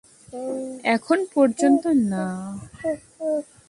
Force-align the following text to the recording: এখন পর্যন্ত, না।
এখন 0.95 1.19
পর্যন্ত, 1.35 1.83
না। 2.11 2.25